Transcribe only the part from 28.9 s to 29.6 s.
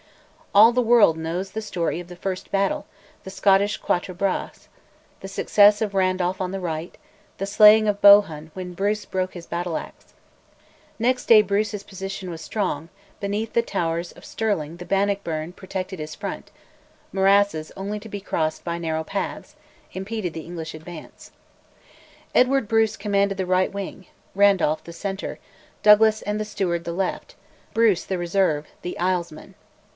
Islesmen.